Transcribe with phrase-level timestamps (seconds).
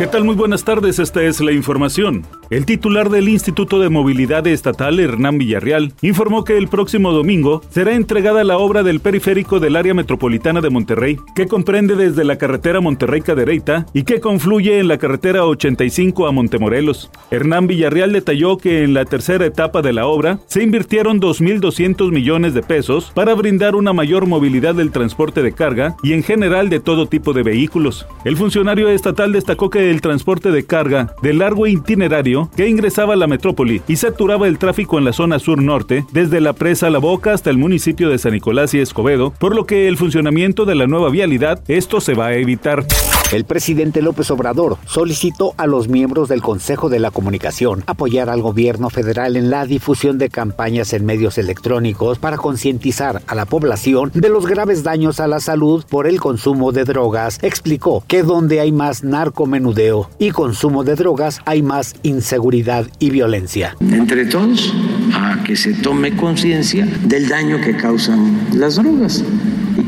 [0.00, 0.24] ¿Qué tal?
[0.24, 2.24] Muy buenas tardes, esta es la información.
[2.48, 7.94] El titular del Instituto de Movilidad Estatal, Hernán Villarreal, informó que el próximo domingo será
[7.94, 12.80] entregada la obra del periférico del área metropolitana de Monterrey, que comprende desde la carretera
[12.80, 17.10] Monterrey-Cadereyta y que confluye en la carretera 85 a Montemorelos.
[17.30, 22.54] Hernán Villarreal detalló que en la tercera etapa de la obra se invirtieron 2.200 millones
[22.54, 26.80] de pesos para brindar una mayor movilidad del transporte de carga y en general de
[26.80, 28.06] todo tipo de vehículos.
[28.24, 33.16] El funcionario estatal destacó que el transporte de carga de largo itinerario que ingresaba a
[33.16, 37.32] la metrópoli y saturaba el tráfico en la zona sur-norte, desde la presa La Boca
[37.32, 40.86] hasta el municipio de San Nicolás y Escobedo, por lo que el funcionamiento de la
[40.86, 42.86] nueva vialidad, esto se va a evitar.
[43.32, 48.42] El presidente López Obrador solicitó a los miembros del Consejo de la Comunicación apoyar al
[48.42, 54.10] gobierno federal en la difusión de campañas en medios electrónicos para concientizar a la población
[54.14, 57.38] de los graves daños a la salud por el consumo de drogas.
[57.42, 63.76] Explicó que donde hay más narcomenudeo y consumo de drogas hay más inseguridad y violencia.
[63.78, 64.74] Entre todos,
[65.14, 69.22] a que se tome conciencia del daño que causan las drogas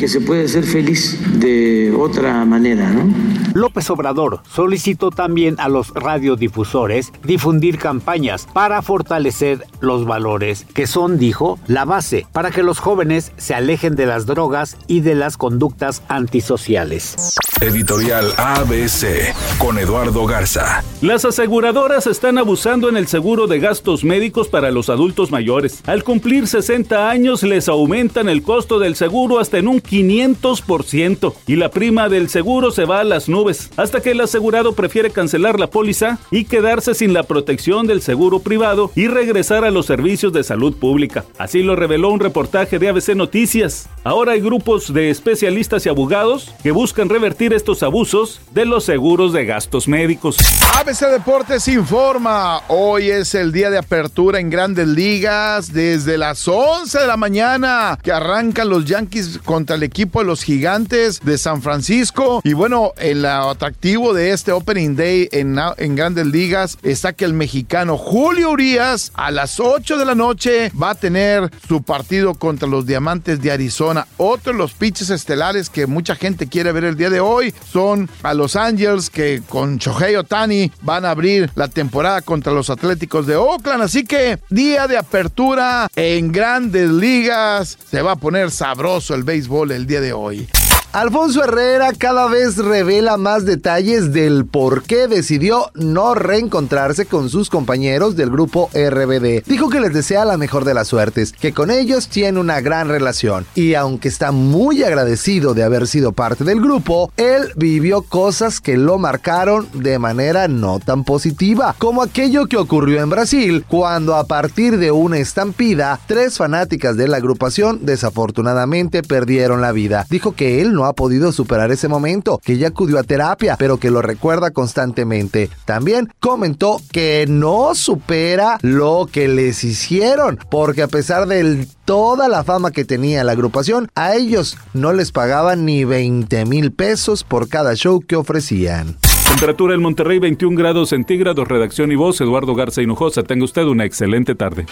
[0.00, 3.12] que se puede ser feliz de otra manera, ¿no?
[3.52, 11.18] López Obrador solicitó también a los radiodifusores difundir campañas para fortalecer los valores, que son,
[11.18, 15.36] dijo, la base para que los jóvenes se alejen de las drogas y de las
[15.36, 17.34] conductas antisociales.
[17.60, 20.82] Editorial ABC con Eduardo Garza.
[21.02, 25.82] Las aseguradoras están abusando en el seguro de gastos médicos para los adultos mayores.
[25.86, 31.56] Al cumplir 60 años les aumentan el costo del seguro hasta en un 500% y
[31.56, 35.60] la prima del seguro se va a las nubes, hasta que el asegurado prefiere cancelar
[35.60, 40.32] la póliza y quedarse sin la protección del seguro privado y regresar a los servicios
[40.32, 41.26] de salud pública.
[41.36, 43.90] Así lo reveló un reportaje de ABC Noticias.
[44.02, 49.34] Ahora hay grupos de especialistas y abogados que buscan revertir estos abusos de los seguros
[49.34, 50.38] de gastos médicos.
[50.74, 56.98] ABC Deportes informa, hoy es el día de apertura en grandes ligas desde las 11
[56.98, 61.60] de la mañana que arrancan los Yankees contra el equipo de los gigantes de San
[61.60, 62.40] Francisco.
[62.42, 67.34] Y bueno, el atractivo de este Opening Day en, en grandes ligas está que el
[67.34, 72.66] mexicano Julio Urias a las 8 de la noche va a tener su partido contra
[72.66, 73.89] los Diamantes de Arizona.
[74.16, 78.08] Otro de los pitches estelares que mucha gente quiere ver el día de hoy son
[78.22, 83.26] a Los Angels que con Shohei Otani van a abrir la temporada contra los Atléticos
[83.26, 83.82] de Oakland.
[83.82, 87.78] Así que día de apertura en grandes ligas.
[87.90, 90.48] Se va a poner sabroso el béisbol el día de hoy.
[90.92, 97.48] Alfonso Herrera cada vez revela más detalles del por qué decidió no reencontrarse con sus
[97.48, 99.44] compañeros del grupo RBD.
[99.46, 102.88] Dijo que les desea la mejor de las suertes, que con ellos tiene una gran
[102.88, 108.60] relación y aunque está muy agradecido de haber sido parte del grupo, él vivió cosas
[108.60, 114.16] que lo marcaron de manera no tan positiva, como aquello que ocurrió en Brasil cuando
[114.16, 120.04] a partir de una estampida, tres fanáticas de la agrupación desafortunadamente perdieron la vida.
[120.10, 123.76] Dijo que él no ha podido superar ese momento, que ya acudió a terapia, pero
[123.76, 125.50] que lo recuerda constantemente.
[125.66, 132.44] También comentó que no supera lo que les hicieron, porque a pesar de toda la
[132.44, 137.50] fama que tenía la agrupación, a ellos no les pagaban ni 20 mil pesos por
[137.50, 138.96] cada show que ofrecían.
[139.28, 143.22] Temperatura en Monterrey 21 grados centígrados, redacción y voz Eduardo Garza Hinojosa.
[143.22, 144.64] Tenga usted una excelente tarde.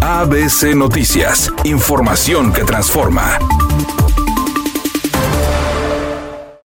[0.00, 3.38] ABC Noticias, información que transforma.